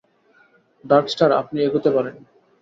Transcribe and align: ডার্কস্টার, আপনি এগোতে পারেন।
ডার্কস্টার, 0.83 1.29
আপনি 1.41 1.57
এগোতে 1.61 1.89
পারেন। 1.95 2.15